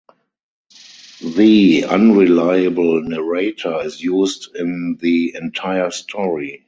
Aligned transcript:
The 1.23 1.85
unreliable 1.85 3.03
narrator 3.03 3.81
is 3.83 4.01
used 4.01 4.49
in 4.55 4.97
the 4.99 5.35
entire 5.35 5.91
story. 5.91 6.59